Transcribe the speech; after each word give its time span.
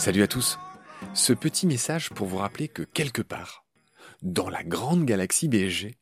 Salut 0.00 0.22
à 0.22 0.28
tous. 0.28 0.58
Ce 1.14 1.32
petit 1.32 1.66
message 1.66 2.10
pour 2.10 2.26
vous 2.26 2.38
rappeler 2.38 2.68
que 2.68 2.82
quelque 2.82 3.22
part, 3.22 3.64
dans 4.22 4.48
la 4.48 4.62
grande 4.62 5.04
galaxie 5.04 5.48
BSG, 5.48 5.98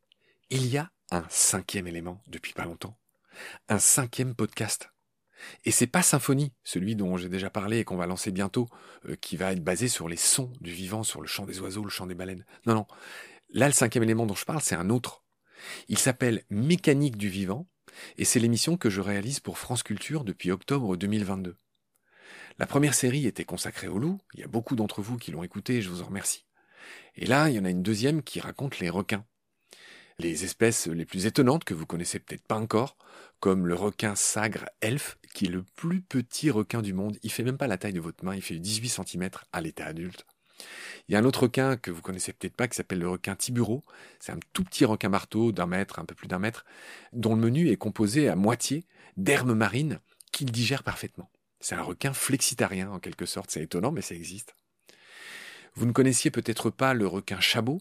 il 0.51 0.67
y 0.67 0.79
a 0.79 0.91
un 1.11 1.25
cinquième 1.29 1.87
élément 1.87 2.23
depuis 2.29 2.53
pas 2.53 2.65
longtemps. 2.65 2.97
Un 3.69 3.79
cinquième 3.79 4.35
podcast. 4.35 4.91
Et 5.65 5.71
c'est 5.71 5.87
pas 5.87 6.03
Symphonie, 6.03 6.53
celui 6.65 6.97
dont 6.97 7.17
j'ai 7.17 7.29
déjà 7.29 7.51
parlé 7.51 7.79
et 7.79 7.85
qu'on 7.85 7.97
va 7.97 8.07
lancer 8.07 8.31
bientôt, 8.31 8.69
euh, 9.09 9.17
qui 9.21 9.37
va 9.37 9.53
être 9.53 9.63
basé 9.63 9.89
sur 9.89 10.09
les 10.09 10.17
sons 10.17 10.53
du 10.61 10.73
vivant, 10.73 11.03
sur 11.03 11.21
le 11.21 11.27
chant 11.27 11.47
des 11.47 11.61
oiseaux, 11.61 11.85
le 11.85 11.91
chant 11.91 12.07
des 12.07 12.15
baleines. 12.15 12.45
Non, 12.67 12.75
non. 12.75 12.87
Là, 13.51 13.67
le 13.67 13.73
cinquième 13.73 14.05
élément 14.05 14.27
dont 14.27 14.35
je 14.35 14.45
parle, 14.45 14.61
c'est 14.61 14.75
un 14.75 14.91
autre. 14.91 15.25
Il 15.89 15.99
s'appelle 15.99 16.45
Mécanique 16.51 17.17
du 17.17 17.29
vivant, 17.29 17.67
et 18.17 18.25
c'est 18.25 18.41
l'émission 18.41 18.77
que 18.77 18.91
je 18.91 19.01
réalise 19.01 19.41
pour 19.41 19.59
France 19.59 19.83
Culture 19.83 20.25
depuis 20.25 20.51
octobre 20.51 20.97
2022. 20.97 21.57
La 22.59 22.67
première 22.67 22.95
série 22.95 23.27
était 23.27 23.45
consacrée 23.45 23.89
au 23.89 23.99
loup, 23.99 24.19
il 24.35 24.41
y 24.41 24.45
a 24.45 24.49
beaucoup 24.49 24.77
d'entre 24.77 25.01
vous 25.01 25.17
qui 25.17 25.31
l'ont 25.31 25.45
écouté 25.45 25.77
et 25.77 25.83
je 25.83 25.89
vous 25.89 26.03
en 26.03 26.07
remercie. 26.07 26.45
Et 27.15 27.27
là, 27.27 27.49
il 27.49 27.57
y 27.57 27.59
en 27.59 27.65
a 27.65 27.71
une 27.71 27.83
deuxième 27.83 28.23
qui 28.23 28.41
raconte 28.41 28.81
les 28.81 28.91
requins. 28.91 29.25
Les 30.21 30.45
espèces 30.45 30.89
les 30.89 31.05
plus 31.05 31.27
étonnantes 31.27 31.63
que 31.63 31.75
vous 31.75 31.87
connaissez 31.87 32.19
peut-être 32.19 32.43
pas 32.43 32.57
encore, 32.57 32.97
comme 33.39 33.69
le 33.69 33.77
requin 33.77 34.17
sagre 34.17 34.65
elfe, 34.81 35.17
qui 35.33 35.47
est 35.47 35.49
le 35.49 35.63
plus 35.63 36.01
petit 36.01 36.51
requin 36.51 36.83
du 36.83 36.93
monde. 36.93 37.17
Il 37.23 37.31
fait 37.31 37.45
même 37.45 37.57
pas 37.57 37.69
la 37.69 37.79
taille 37.79 37.93
de 37.93 38.01
votre 38.01 38.25
main, 38.25 38.35
il 38.35 38.43
fait 38.43 38.59
18 38.59 38.89
cm 38.89 39.31
à 39.53 39.61
l'état 39.61 39.87
adulte. 39.87 40.27
Il 41.09 41.13
y 41.13 41.15
a 41.15 41.21
un 41.21 41.25
autre 41.25 41.45
requin 41.45 41.77
que 41.77 41.93
vous 41.93 42.03
connaissez 42.03 42.33
peut-être 42.33 42.57
pas 42.57 42.67
qui 42.67 42.75
s'appelle 42.75 42.99
le 42.99 43.09
requin 43.09 43.37
tiburo. 43.37 43.85
C'est 44.19 44.33
un 44.33 44.41
tout 44.53 44.65
petit 44.65 44.85
requin 44.85 45.09
marteau 45.09 45.53
d'un 45.53 45.67
mètre, 45.67 46.01
un 46.01 46.05
peu 46.05 46.17
plus 46.17 46.27
d'un 46.27 46.41
mètre, 46.41 46.65
dont 47.13 47.37
le 47.37 47.41
menu 47.41 47.71
est 47.71 47.77
composé 47.77 48.29
à 48.29 48.35
moitié 48.35 48.87
d'herbes 49.17 49.55
marines 49.55 50.01
qu'il 50.33 50.51
digère 50.51 50.83
parfaitement. 50.83 51.31
C'est 51.61 51.77
un 51.77 51.83
requin 51.83 52.13
flexitarien 52.13 52.91
en 52.91 52.99
quelque 52.99 53.25
sorte. 53.25 53.53
C'est 53.53 53.63
étonnant, 53.63 53.93
mais 53.93 54.03
ça 54.03 54.17
existe. 54.17 54.57
Vous 55.77 55.87
ne 55.87 55.93
connaissiez 55.93 56.33
peut-être 56.33 56.71
pas 56.71 56.93
le 56.93 57.07
requin 57.07 57.39
chabot, 57.39 57.81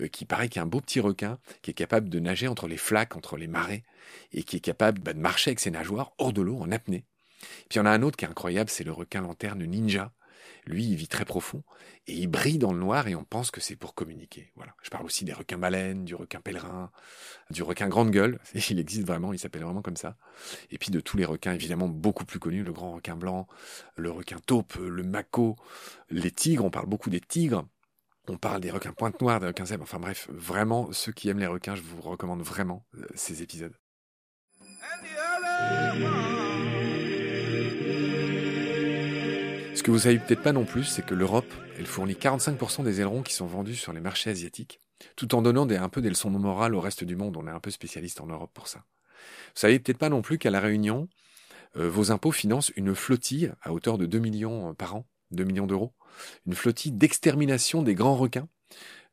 euh, 0.00 0.08
qui 0.08 0.24
paraît 0.24 0.48
qu'il 0.48 0.60
y 0.60 0.62
un 0.62 0.66
beau 0.66 0.80
petit 0.80 1.00
requin 1.00 1.38
qui 1.62 1.70
est 1.70 1.74
capable 1.74 2.08
de 2.08 2.18
nager 2.18 2.48
entre 2.48 2.68
les 2.68 2.76
flaques, 2.76 3.16
entre 3.16 3.36
les 3.36 3.46
marais, 3.46 3.84
et 4.32 4.42
qui 4.42 4.56
est 4.56 4.60
capable 4.60 5.00
bah, 5.00 5.12
de 5.12 5.18
marcher 5.18 5.50
avec 5.50 5.60
ses 5.60 5.70
nageoires 5.70 6.12
hors 6.18 6.32
de 6.32 6.42
l'eau 6.42 6.58
en 6.58 6.70
apnée. 6.70 7.04
Puis 7.68 7.78
en 7.80 7.86
a 7.86 7.90
un 7.90 8.02
autre 8.02 8.16
qui 8.16 8.24
est 8.24 8.28
incroyable, 8.28 8.70
c'est 8.70 8.84
le 8.84 8.92
requin 8.92 9.20
lanterne 9.20 9.64
ninja. 9.64 10.12
Lui, 10.66 10.84
il 10.84 10.96
vit 10.96 11.06
très 11.06 11.24
profond 11.24 11.62
et 12.08 12.14
il 12.14 12.26
brille 12.26 12.58
dans 12.58 12.72
le 12.72 12.78
noir 12.78 13.06
et 13.06 13.14
on 13.14 13.24
pense 13.24 13.52
que 13.52 13.60
c'est 13.60 13.76
pour 13.76 13.94
communiquer. 13.94 14.50
Voilà. 14.56 14.74
Je 14.82 14.90
parle 14.90 15.06
aussi 15.06 15.24
des 15.24 15.32
requins 15.32 15.58
baleines, 15.58 16.04
du 16.04 16.16
requin 16.16 16.40
pèlerin, 16.40 16.90
du 17.50 17.62
requin 17.62 17.88
grande 17.88 18.10
gueule. 18.10 18.40
Il 18.70 18.80
existe 18.80 19.06
vraiment, 19.06 19.32
il 19.32 19.38
s'appelle 19.38 19.62
vraiment 19.62 19.82
comme 19.82 19.96
ça. 19.96 20.16
Et 20.70 20.78
puis 20.78 20.90
de 20.90 20.98
tous 20.98 21.16
les 21.16 21.24
requins 21.24 21.52
évidemment 21.52 21.88
beaucoup 21.88 22.24
plus 22.24 22.40
connus, 22.40 22.64
le 22.64 22.72
grand 22.72 22.94
requin 22.94 23.16
blanc, 23.16 23.46
le 23.96 24.10
requin 24.10 24.38
taupe, 24.44 24.74
le 24.76 25.02
mako, 25.04 25.56
les 26.10 26.32
tigres. 26.32 26.64
On 26.64 26.70
parle 26.70 26.86
beaucoup 26.86 27.10
des 27.10 27.20
tigres. 27.20 27.64
On 28.28 28.36
parle 28.36 28.60
des 28.60 28.70
requins 28.70 28.92
pointe 28.92 29.20
noire, 29.20 29.40
des 29.40 29.46
requins 29.46 29.66
zèbres. 29.66 29.84
Enfin 29.84 30.00
bref, 30.00 30.28
vraiment, 30.32 30.92
ceux 30.92 31.12
qui 31.12 31.28
aiment 31.28 31.38
les 31.38 31.46
requins, 31.46 31.76
je 31.76 31.82
vous 31.82 32.00
recommande 32.00 32.42
vraiment 32.42 32.84
euh, 32.96 33.06
ces 33.14 33.42
épisodes. 33.42 33.74
Ce 39.74 39.82
que 39.82 39.90
vous 39.90 40.00
savez 40.00 40.18
peut-être 40.18 40.42
pas 40.42 40.52
non 40.52 40.64
plus, 40.64 40.84
c'est 40.84 41.04
que 41.04 41.14
l'Europe, 41.14 41.52
elle 41.78 41.86
fournit 41.86 42.14
45% 42.14 42.82
des 42.82 43.00
ailerons 43.00 43.22
qui 43.22 43.34
sont 43.34 43.46
vendus 43.46 43.76
sur 43.76 43.92
les 43.92 44.00
marchés 44.00 44.30
asiatiques, 44.30 44.80
tout 45.14 45.34
en 45.34 45.42
donnant 45.42 45.66
des, 45.66 45.76
un 45.76 45.88
peu 45.88 46.00
des 46.00 46.08
leçons 46.08 46.30
de 46.30 46.38
morale 46.38 46.74
au 46.74 46.80
reste 46.80 47.04
du 47.04 47.14
monde. 47.14 47.36
On 47.36 47.46
est 47.46 47.50
un 47.50 47.60
peu 47.60 47.70
spécialiste 47.70 48.20
en 48.20 48.26
Europe 48.26 48.50
pour 48.52 48.66
ça. 48.66 48.80
Vous 49.54 49.60
savez 49.60 49.78
peut-être 49.78 49.98
pas 49.98 50.08
non 50.08 50.22
plus 50.22 50.38
qu'à 50.38 50.50
La 50.50 50.60
Réunion, 50.60 51.08
euh, 51.76 51.88
vos 51.88 52.10
impôts 52.10 52.32
financent 52.32 52.72
une 52.76 52.94
flottille 52.94 53.52
à 53.62 53.72
hauteur 53.72 53.98
de 53.98 54.06
2 54.06 54.18
millions 54.18 54.70
euh, 54.70 54.72
par 54.72 54.96
an, 54.96 55.06
2 55.30 55.44
millions 55.44 55.66
d'euros, 55.66 55.92
une 56.46 56.54
flottille 56.54 56.92
d'extermination 56.92 57.82
des 57.82 57.94
grands 57.94 58.16
requins, 58.16 58.48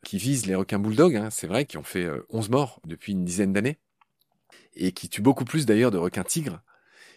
qui 0.03 0.18
vise 0.18 0.46
les 0.46 0.56
requins 0.56 0.79
bulldogs, 0.79 1.16
hein, 1.16 1.29
c'est 1.29 1.47
vrai, 1.47 1.66
qui 1.66 1.78
ont 1.78 1.84
fait 1.84 2.06
euh, 2.06 2.25
11 2.29 2.50
morts 2.50 2.81
depuis 2.85 3.13
une 3.13 3.25
dizaine 3.25 3.53
d'années, 3.53 3.79
et 4.75 4.91
qui 4.91 5.09
tuent 5.09 5.22
beaucoup 5.22 5.46
plus 5.46 5.66
d'ailleurs 5.66 5.91
de 5.91 5.97
requins 5.97 6.24
tigres, 6.24 6.62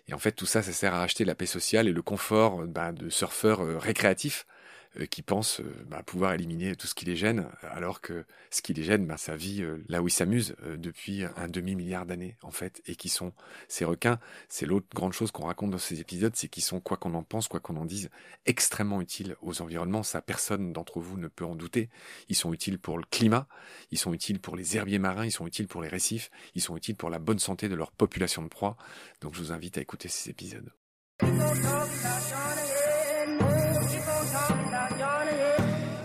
et 0.08 0.14
en 0.14 0.18
fait, 0.18 0.32
tout 0.32 0.46
ça, 0.46 0.62
ça 0.62 0.72
sert 0.72 0.94
à 0.94 1.02
acheter 1.02 1.24
la 1.24 1.34
paix 1.34 1.46
sociale 1.46 1.88
et 1.88 1.92
le 1.92 2.02
confort 2.02 2.62
euh, 2.62 2.66
bah, 2.66 2.92
de 2.92 3.08
surfeurs 3.10 3.60
euh, 3.60 3.78
récréatifs. 3.78 4.46
euh, 4.46 4.55
qui 5.04 5.22
pensent 5.22 5.60
euh, 5.60 5.84
bah, 5.86 6.02
pouvoir 6.02 6.32
éliminer 6.32 6.76
tout 6.76 6.86
ce 6.86 6.94
qui 6.94 7.04
les 7.04 7.16
gêne, 7.16 7.48
alors 7.62 8.00
que 8.00 8.24
ce 8.50 8.62
qui 8.62 8.72
les 8.72 8.82
gêne, 8.82 9.06
bah, 9.06 9.16
ça 9.16 9.36
vit 9.36 9.62
euh, 9.62 9.78
là 9.88 10.02
où 10.02 10.08
ils 10.08 10.12
s'amusent 10.12 10.56
euh, 10.62 10.76
depuis 10.76 11.24
un 11.24 11.48
demi-milliard 11.48 12.06
d'années, 12.06 12.36
en 12.42 12.50
fait, 12.50 12.82
et 12.86 12.96
qui 12.96 13.08
sont 13.08 13.32
ces 13.68 13.84
requins. 13.84 14.18
C'est 14.48 14.66
l'autre 14.66 14.86
grande 14.94 15.12
chose 15.12 15.30
qu'on 15.30 15.46
raconte 15.46 15.70
dans 15.70 15.78
ces 15.78 16.00
épisodes, 16.00 16.34
c'est 16.34 16.48
qu'ils 16.48 16.62
sont, 16.62 16.80
quoi 16.80 16.96
qu'on 16.96 17.14
en 17.14 17.22
pense, 17.22 17.48
quoi 17.48 17.60
qu'on 17.60 17.76
en 17.76 17.84
dise, 17.84 18.10
extrêmement 18.46 19.00
utiles 19.00 19.36
aux 19.42 19.60
environnements. 19.60 20.02
Ça, 20.02 20.22
personne 20.22 20.72
d'entre 20.72 21.00
vous 21.00 21.18
ne 21.18 21.28
peut 21.28 21.44
en 21.44 21.56
douter. 21.56 21.90
Ils 22.28 22.36
sont 22.36 22.52
utiles 22.52 22.78
pour 22.78 22.98
le 22.98 23.04
climat, 23.10 23.48
ils 23.90 23.98
sont 23.98 24.14
utiles 24.14 24.40
pour 24.40 24.56
les 24.56 24.76
herbiers 24.76 24.98
marins, 24.98 25.26
ils 25.26 25.32
sont 25.32 25.46
utiles 25.46 25.68
pour 25.68 25.82
les 25.82 25.88
récifs, 25.88 26.30
ils 26.54 26.62
sont 26.62 26.76
utiles 26.76 26.96
pour 26.96 27.10
la 27.10 27.18
bonne 27.18 27.38
santé 27.38 27.68
de 27.68 27.74
leur 27.74 27.92
population 27.92 28.42
de 28.42 28.48
proie. 28.48 28.76
Donc 29.20 29.34
je 29.34 29.40
vous 29.40 29.52
invite 29.52 29.78
à 29.78 29.80
écouter 29.80 30.08
ces 30.08 30.30
épisodes. 30.30 30.72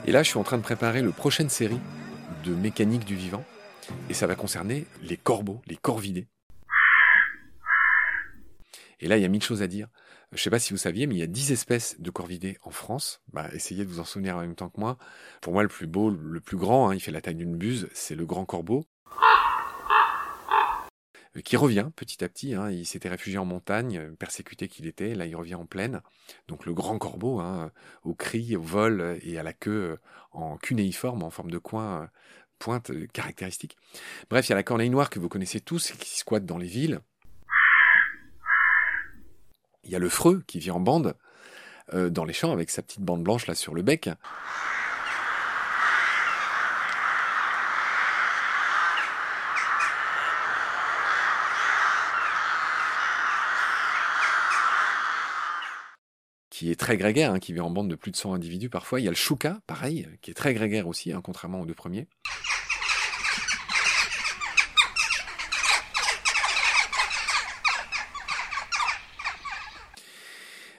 Et 0.06 0.12
là, 0.12 0.24
je 0.24 0.30
suis 0.30 0.40
en 0.40 0.44
train 0.44 0.58
de 0.58 0.64
préparer 0.64 1.04
le 1.04 1.12
prochaine 1.12 1.50
série 1.50 1.80
de 2.44 2.56
mécanique 2.56 3.06
du 3.06 3.16
vivant, 3.16 3.44
et 4.10 4.16
ça 4.16 4.26
va 4.26 4.36
concerner 4.36 4.88
les 5.04 5.16
corbeaux, 5.16 5.62
les 5.68 5.76
corvidés. 5.76 6.28
Et 9.00 9.08
là, 9.08 9.18
il 9.18 9.22
y 9.22 9.26
a 9.26 9.28
mille 9.28 9.44
choses 9.44 9.62
à 9.62 9.68
dire. 9.68 9.88
Je 10.32 10.38
ne 10.38 10.42
sais 10.42 10.50
pas 10.50 10.60
si 10.60 10.74
vous 10.74 10.78
saviez, 10.78 11.06
mais 11.06 11.16
il 11.16 11.20
y 11.20 11.24
a 11.24 11.28
10 11.28 11.52
espèces 11.52 12.00
de 12.00 12.10
corvidés 12.10 12.58
en 12.64 12.72
France. 12.72 13.22
Bah, 13.32 13.50
essayez 13.54 13.84
de 13.84 13.90
vous 13.90 14.00
en 14.00 14.06
souvenir 14.06 14.38
en 14.38 14.42
même 14.42 14.56
temps 14.56 14.70
que 14.70 14.80
moi. 14.80 14.98
Pour 15.42 15.54
moi, 15.54 15.62
le 15.62 15.70
plus 15.70 15.88
beau, 15.88 16.10
le 16.10 16.40
plus 16.40 16.58
grand, 16.58 16.90
hein, 16.90 16.96
il 16.96 17.00
fait 17.00 17.12
la 17.12 17.22
taille 17.22 17.36
d'une 17.36 17.56
buse, 17.56 17.88
c'est 17.94 18.16
le 18.16 18.26
grand 18.26 18.46
corbeau. 18.46 18.86
Euh, 21.38 21.42
Qui 21.42 21.56
revient 21.58 21.90
petit 21.96 22.24
à 22.24 22.30
petit. 22.30 22.54
hein. 22.56 22.70
il 22.70 22.86
s'était 22.86 23.10
réfugié 23.10 23.38
en 23.38 23.46
montagne, 23.46 23.98
euh, 23.98 24.12
persécuté 24.12 24.68
qu'il 24.68 24.88
était. 24.88 25.16
Là, 25.16 25.26
il 25.26 25.36
revient 25.36 25.56
en 25.56 25.66
plaine. 25.66 26.02
Donc, 26.48 26.66
le 26.66 26.74
grand 26.74 26.98
corbeau, 26.98 27.40
hein, 27.40 27.72
au 28.04 28.14
cri, 28.14 28.56
au 28.56 28.62
vol 28.62 29.02
euh, 29.02 29.18
et 29.24 29.38
à 29.40 29.44
la 29.44 29.54
queue 29.54 29.92
euh, 29.94 29.98
en 30.32 30.58
cunéiforme, 30.58 31.24
en 31.24 31.30
forme 31.30 31.52
de 31.52 31.58
coin, 31.58 32.04
euh, 32.04 32.08
pointe 32.60 32.92
euh, 32.92 33.08
caractéristique. 33.14 33.78
Bref, 34.30 34.48
il 34.48 34.50
y 34.50 34.54
a 34.54 34.56
la 34.56 34.64
corneille 34.64 34.90
noire 34.90 35.10
que 35.10 35.20
vous 35.20 35.30
connaissez 35.30 35.62
tous 35.62 35.92
qui 35.92 36.18
squatte 36.18 36.46
dans 36.46 36.58
les 36.58 36.68
villes. 36.68 37.00
Il 39.84 39.90
y 39.90 39.96
a 39.96 40.00
le 40.00 40.10
freux 40.10 40.44
qui 40.48 40.60
vit 40.60 40.72
en 40.72 40.80
bande 40.80 41.16
euh, 41.94 42.10
dans 42.10 42.24
les 42.24 42.34
champs 42.34 42.52
avec 42.52 42.70
sa 42.70 42.82
petite 42.82 43.02
bande 43.02 43.24
blanche 43.24 43.48
là 43.48 43.56
sur 43.56 43.74
le 43.74 43.82
bec. 43.82 44.10
Qui 56.52 56.70
est 56.70 56.76
très 56.76 56.98
grégaire, 56.98 57.32
hein, 57.32 57.40
qui 57.40 57.54
vit 57.54 57.62
en 57.62 57.72
bande 57.72 57.88
de 57.90 57.96
plus 57.96 58.12
de 58.12 58.18
100 58.18 58.34
individus 58.34 58.70
parfois. 58.70 59.00
Il 59.00 59.04
y 59.06 59.08
a 59.08 59.12
le 59.12 59.16
chouka, 59.16 59.62
pareil, 59.66 60.08
qui 60.22 60.30
est 60.30 60.36
très 60.36 60.54
grégaire 60.54 60.88
aussi, 60.88 61.12
hein, 61.12 61.22
contrairement 61.24 61.62
aux 61.62 61.66
deux 61.66 61.74
premiers. 61.74 62.08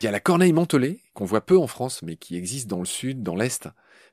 Il 0.00 0.04
y 0.04 0.08
a 0.08 0.10
la 0.10 0.20
corneille 0.20 0.52
mantelée, 0.52 1.00
qu'on 1.14 1.24
voit 1.24 1.40
peu 1.40 1.56
en 1.56 1.66
France, 1.66 2.02
mais 2.02 2.16
qui 2.16 2.36
existe 2.36 2.68
dans 2.68 2.80
le 2.80 2.84
sud, 2.84 3.22
dans 3.22 3.36
l'est, 3.36 3.68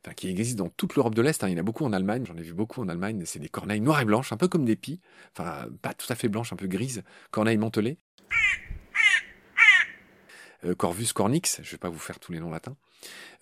enfin 0.06 0.14
qui 0.14 0.30
existe 0.30 0.56
dans 0.56 0.70
toute 0.70 0.96
l'Europe 0.96 1.16
de 1.16 1.22
l'Est. 1.22 1.44
hein. 1.44 1.50
Il 1.50 1.54
y 1.54 1.56
en 1.56 1.60
a 1.60 1.64
beaucoup 1.64 1.84
en 1.84 1.92
Allemagne, 1.92 2.24
j'en 2.26 2.38
ai 2.38 2.44
vu 2.44 2.54
beaucoup 2.54 2.82
en 2.82 2.88
Allemagne. 2.88 3.24
C'est 3.26 3.40
des 3.40 3.50
corneilles 3.50 3.82
noires 3.82 4.00
et 4.00 4.06
blanches, 4.06 4.32
un 4.32 4.38
peu 4.38 4.48
comme 4.48 4.66
des 4.66 4.76
pies, 4.76 5.02
enfin 5.36 5.68
pas 5.82 5.94
tout 5.94 6.06
à 6.10 6.16
fait 6.16 6.30
blanches, 6.30 6.54
un 6.54 6.58
peu 6.58 6.68
grises, 6.68 7.04
corneilles 7.32 7.58
mantelées. 7.58 7.98
Euh, 10.66 10.76
Corvus 10.76 11.14
cornix, 11.14 11.60
je 11.64 11.72
vais 11.72 11.78
pas 11.78 11.90
vous 11.90 12.00
faire 12.00 12.20
tous 12.20 12.32
les 12.32 12.40
noms 12.40 12.50
latins. 12.50 12.76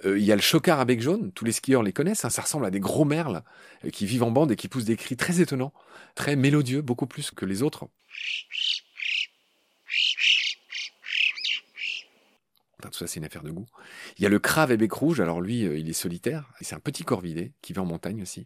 Euh, 0.05 0.19
il 0.19 0.25
y 0.25 0.31
a 0.31 0.35
le 0.35 0.41
chocard 0.41 0.79
à 0.79 0.85
bec 0.85 1.01
jaune, 1.01 1.31
tous 1.31 1.45
les 1.45 1.51
skieurs 1.51 1.81
les 1.81 1.93
connaissent, 1.93 2.25
hein, 2.25 2.29
ça 2.29 2.43
ressemble 2.43 2.65
à 2.65 2.71
des 2.71 2.79
gros 2.79 3.05
merles 3.05 3.43
euh, 3.85 3.89
qui 3.89 4.05
vivent 4.05 4.23
en 4.23 4.31
bande 4.31 4.51
et 4.51 4.55
qui 4.55 4.67
poussent 4.67 4.85
des 4.85 4.97
cris 4.97 5.17
très 5.17 5.41
étonnants, 5.41 5.73
très 6.15 6.35
mélodieux, 6.35 6.81
beaucoup 6.81 7.07
plus 7.07 7.31
que 7.31 7.45
les 7.45 7.63
autres. 7.63 7.87
Tout 12.81 12.93
ça, 12.93 13.07
c'est 13.07 13.19
une 13.19 13.25
affaire 13.25 13.43
de 13.43 13.51
goût. 13.51 13.65
Il 14.17 14.23
y 14.23 14.25
a 14.25 14.29
le 14.29 14.39
crave 14.39 14.71
à 14.71 14.77
bec 14.77 14.93
rouge, 14.93 15.19
alors 15.19 15.41
lui, 15.41 15.61
il 15.61 15.89
est 15.89 15.93
solitaire, 15.93 16.53
c'est 16.61 16.75
un 16.75 16.79
petit 16.79 17.03
corvidé 17.03 17.51
qui 17.61 17.73
vit 17.73 17.79
en 17.79 17.85
montagne 17.85 18.21
aussi. 18.21 18.45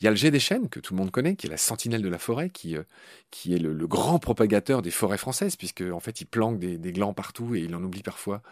Il 0.00 0.04
y 0.04 0.06
a 0.08 0.10
le 0.10 0.16
jet 0.16 0.30
des 0.30 0.40
chênes, 0.40 0.68
que 0.68 0.78
tout 0.78 0.94
le 0.94 0.98
monde 0.98 1.10
connaît, 1.10 1.36
qui 1.36 1.46
est 1.46 1.50
la 1.50 1.56
sentinelle 1.56 2.02
de 2.02 2.08
la 2.08 2.18
forêt, 2.18 2.50
qui, 2.50 2.76
euh, 2.76 2.82
qui 3.30 3.54
est 3.54 3.58
le, 3.58 3.86
grand 3.86 4.18
propagateur 4.18 4.82
des 4.82 4.90
forêts 4.90 5.18
françaises, 5.18 5.56
puisque 5.56 5.80
en 5.80 6.00
fait 6.00 6.20
il 6.20 6.26
planque 6.26 6.58
des, 6.58 6.92
glands 6.92 7.14
partout 7.14 7.54
et 7.54 7.60
il 7.60 7.74
en 7.74 7.82
oublie 7.82 8.02
parfois. 8.02 8.42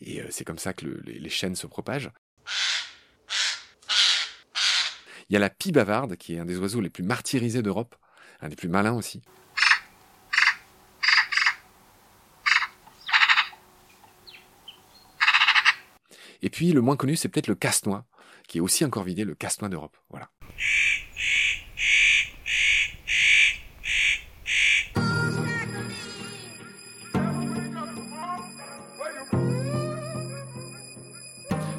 Et 0.00 0.20
euh, 0.20 0.26
c'est 0.30 0.44
comme 0.44 0.58
ça 0.58 0.72
que 0.72 0.86
le- 0.86 1.00
les, 1.04 1.18
les 1.18 1.28
chênes 1.28 1.54
se 1.54 1.66
propagent. 1.66 2.10
Il 5.28 5.34
y 5.34 5.36
a 5.36 5.38
la 5.38 5.50
pie 5.50 5.70
bavarde, 5.70 6.16
qui 6.16 6.34
est 6.34 6.40
un 6.40 6.44
des 6.44 6.58
oiseaux 6.58 6.80
les 6.80 6.90
plus 6.90 7.04
martyrisés 7.04 7.62
d'Europe, 7.62 7.94
un 8.40 8.48
des 8.48 8.56
plus 8.56 8.68
malins 8.68 8.94
aussi. 8.94 9.22
Et 16.42 16.50
puis 16.50 16.72
le 16.72 16.80
moins 16.80 16.96
connu, 16.96 17.16
c'est 17.16 17.28
peut-être 17.28 17.48
le 17.48 17.54
casse-noix, 17.54 18.04
qui 18.48 18.58
est 18.58 18.60
aussi 18.60 18.84
un 18.84 18.90
corvidé, 18.90 19.24
le 19.24 19.34
casse-noix 19.34 19.68
d'Europe. 19.68 19.96
Voilà. 20.10 20.30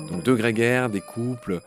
Donc 0.09 0.23
deux 0.23 0.35
grégaires, 0.35 0.89
des 0.89 1.01
couples. 1.01 1.61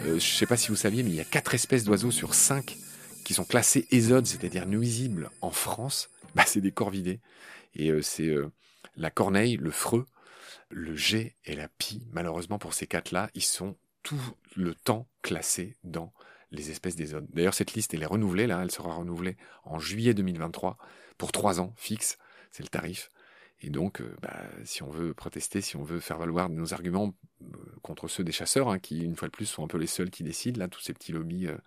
Euh, 0.00 0.04
je 0.06 0.14
ne 0.14 0.18
sais 0.18 0.46
pas 0.46 0.56
si 0.56 0.68
vous 0.68 0.76
saviez, 0.76 1.02
mais 1.02 1.10
il 1.10 1.16
y 1.16 1.20
a 1.20 1.24
quatre 1.24 1.54
espèces 1.54 1.84
d'oiseaux 1.84 2.10
sur 2.10 2.34
cinq 2.34 2.76
qui 3.24 3.34
sont 3.34 3.44
classés 3.44 3.86
ésodes, 3.90 4.26
c'est-à-dire 4.26 4.66
nuisibles 4.66 5.30
en 5.42 5.50
France. 5.50 6.08
Bah, 6.34 6.44
c'est 6.46 6.60
des 6.60 6.72
corvidés. 6.72 7.20
Et 7.74 7.90
euh, 7.90 8.02
c'est 8.02 8.26
euh, 8.26 8.50
la 8.96 9.10
corneille, 9.10 9.56
le 9.56 9.70
freux, 9.70 10.06
le 10.68 10.94
jet 10.96 11.36
et 11.44 11.54
la 11.54 11.68
pie. 11.68 12.06
Malheureusement 12.12 12.58
pour 12.58 12.74
ces 12.74 12.86
quatre-là, 12.86 13.30
ils 13.34 13.42
sont 13.42 13.76
tout 14.02 14.34
le 14.56 14.74
temps 14.74 15.08
classés 15.22 15.76
dans 15.84 16.12
les 16.50 16.70
espèces 16.70 16.96
d'ésodes. 16.96 17.26
D'ailleurs, 17.30 17.54
cette 17.54 17.74
liste, 17.74 17.94
elle 17.94 18.02
est 18.02 18.06
renouvelée, 18.06 18.46
là, 18.46 18.60
elle 18.62 18.70
sera 18.70 18.94
renouvelée 18.94 19.36
en 19.64 19.78
juillet 19.78 20.14
2023 20.14 20.76
pour 21.16 21.32
trois 21.32 21.60
ans 21.60 21.74
fixe, 21.76 22.18
c'est 22.50 22.62
le 22.62 22.68
tarif. 22.68 23.10
Et 23.62 23.68
donc, 23.68 24.00
euh, 24.00 24.16
bah, 24.22 24.42
si 24.64 24.82
on 24.82 24.90
veut 24.90 25.12
protester, 25.12 25.60
si 25.60 25.76
on 25.76 25.82
veut 25.82 26.00
faire 26.00 26.18
valoir 26.18 26.48
nos 26.48 26.72
arguments 26.72 27.14
euh, 27.42 27.46
contre 27.82 28.08
ceux 28.08 28.24
des 28.24 28.32
chasseurs, 28.32 28.70
hein, 28.70 28.78
qui, 28.78 29.00
une 29.00 29.16
fois 29.16 29.28
de 29.28 29.32
plus, 29.32 29.46
sont 29.46 29.62
un 29.62 29.68
peu 29.68 29.76
les 29.76 29.86
seuls 29.86 30.10
qui 30.10 30.22
décident, 30.22 30.58
là, 30.58 30.68
tous 30.68 30.80
ces 30.80 30.94
petits 30.94 31.12
lobbies 31.12 31.46
euh, 31.46 31.58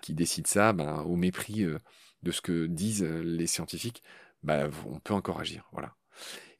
qui 0.00 0.14
décident 0.14 0.48
ça, 0.48 0.72
ben, 0.72 1.00
au 1.00 1.16
mépris 1.16 1.66
de 2.22 2.30
ce 2.30 2.40
que 2.40 2.66
disent 2.66 3.02
les 3.02 3.48
scientifiques, 3.48 4.02
bah, 4.44 4.68
on 4.86 5.00
peut 5.00 5.14
encore 5.14 5.40
agir. 5.40 5.68
Voilà. 5.72 5.96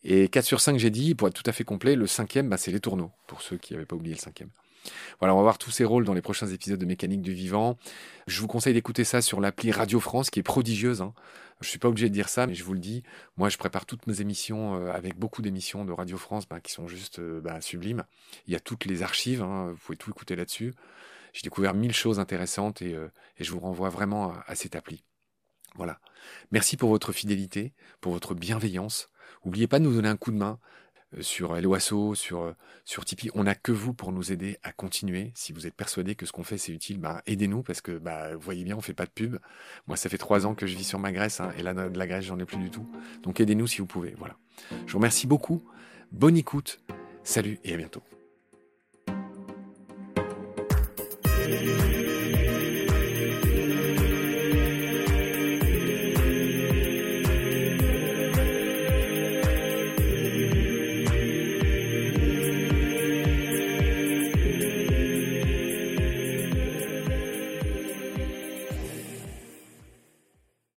Et 0.05 0.29
4 0.29 0.45
sur 0.45 0.61
5, 0.61 0.79
j'ai 0.79 0.91
dit, 0.91 1.15
pour 1.15 1.29
être 1.29 1.35
tout 1.35 1.49
à 1.49 1.53
fait 1.53 1.65
complet, 1.65 1.97
le 1.97 2.07
cinquième, 2.07 2.49
bah, 2.49 2.57
c'est 2.57 2.71
les 2.71 2.81
tourneaux, 2.81 3.11
pour 3.27 3.43
ceux 3.43 3.57
qui 3.57 3.73
n'avaient 3.73 3.87
pas 3.87 3.97
oublié 3.97 4.15
le 4.15 4.21
cinquième. 4.21 4.51
Voilà, 5.19 5.35
on 5.35 5.39
va 5.39 5.43
voir 5.43 5.59
tous 5.59 5.71
ces 5.71 5.85
rôles 5.85 6.05
dans 6.05 6.15
les 6.15 6.23
prochains 6.23 6.47
épisodes 6.47 6.79
de 6.79 6.87
Mécanique 6.87 7.23
du 7.23 7.33
Vivant. 7.33 7.77
Je 8.27 8.41
vous 8.41 8.47
conseille 8.47 8.75
d'écouter 8.75 9.05
ça 9.05 9.21
sur 9.23 9.41
l'appli 9.41 9.71
Radio 9.71 10.01
France, 10.01 10.31
qui 10.31 10.41
est 10.41 10.45
prodigieuse. 10.45 11.03
Hein. 11.03 11.15
Je 11.61 11.69
suis 11.69 11.79
pas 11.79 11.89
obligé 11.89 12.09
de 12.09 12.15
dire 12.15 12.29
ça, 12.29 12.47
mais 12.47 12.55
je 12.55 12.63
vous 12.63 12.73
le 12.73 12.79
dis. 12.79 13.03
Moi, 13.37 13.49
je 13.49 13.59
prépare 13.59 13.87
toutes 13.87 14.07
mes 14.07 14.21
émissions 14.21 14.77
euh, 14.77 14.93
avec 14.93 15.19
beaucoup 15.19 15.43
d'émissions 15.43 15.85
de 15.85 15.93
Radio 15.93 16.17
France 16.17 16.49
bah, 16.49 16.61
qui 16.61 16.73
sont 16.73 16.87
juste 16.87 17.19
euh, 17.19 17.41
bah, 17.41 17.61
sublimes. 17.61 18.05
Il 18.47 18.53
y 18.53 18.57
a 18.57 18.61
toutes 18.61 18.85
les 18.85 19.03
archives, 19.03 19.43
hein, 19.43 19.71
vous 19.73 19.79
pouvez 19.79 19.99
tout 19.99 20.11
écouter 20.11 20.37
là-dessus. 20.37 20.75
J'ai 21.33 21.43
découvert 21.43 21.75
mille 21.75 21.93
choses 21.93 22.21
intéressantes 22.21 22.81
et, 22.81 22.95
euh, 22.95 23.09
et 23.39 23.45
je 23.45 23.53
vous 23.53 23.61
renvoie 23.61 23.89
vraiment 23.89 24.33
à, 24.33 24.45
à 24.47 24.55
cette 24.55 24.77
appli. 24.77 25.03
Voilà. 25.75 26.01
Merci 26.51 26.77
pour 26.77 26.91
votre 26.91 27.13
fidélité, 27.13 27.73
pour 28.01 28.13
votre 28.13 28.35
bienveillance. 28.35 29.09
N'oubliez 29.45 29.67
pas 29.67 29.79
de 29.79 29.85
nous 29.85 29.95
donner 29.95 30.09
un 30.09 30.17
coup 30.17 30.31
de 30.31 30.37
main 30.37 30.59
euh, 31.17 31.23
sur 31.23 31.57
Eloasso, 31.57 32.15
sur, 32.15 32.43
euh, 32.43 32.53
sur 32.85 33.05
Tipeee. 33.05 33.31
On 33.35 33.45
n'a 33.45 33.55
que 33.55 33.73
vous 33.73 33.95
pour 33.95 34.13
nous 34.13 34.33
aider 34.33 34.59
à 34.63 34.73
continuer. 34.73 35.33
Si 35.35 35.53
vous 35.53 35.67
êtes 35.67 35.75
persuadé 35.75 36.15
que 36.15 36.27
ce 36.27 36.33
qu'on 36.33 36.45
fait 36.45 36.59
c'est 36.59 36.73
utile, 36.73 36.99
bah, 36.99 37.23
aidez-nous 37.27 37.63
parce 37.63 37.81
que 37.81 37.93
bah, 37.99 38.35
vous 38.35 38.41
voyez 38.41 38.65
bien, 38.65 38.77
on 38.77 38.81
fait 38.81 38.95
pas 38.95 39.07
de 39.07 39.11
pub. 39.11 39.39
Moi, 39.87 39.97
ça 39.97 40.09
fait 40.09 40.19
trois 40.19 40.47
ans 40.47 40.55
que 40.55 40.67
je 40.67 40.77
vis 40.77 40.85
sur 40.85 40.99
ma 40.99 41.13
graisse 41.13 41.41
hein, 41.41 41.53
et 41.57 41.63
là, 41.63 41.75
de 41.75 41.99
la 41.99 42.07
graisse, 42.07 42.25
j'en 42.25 42.39
ai 42.39 42.45
plus 42.45 42.59
du 42.59 42.71
tout. 42.71 42.87
Donc 43.23 43.41
aidez-nous 43.41 43.67
si 43.67 43.79
vous 43.79 43.87
pouvez. 43.87 44.15
Voilà. 44.19 44.37
Je 44.87 44.93
vous 44.93 44.99
remercie 44.99 45.27
beaucoup. 45.27 45.63
Bonne 46.13 46.37
écoute. 46.37 46.81
Salut 47.23 47.59
et 47.65 47.75
à 47.75 47.77
bientôt. 47.77 48.03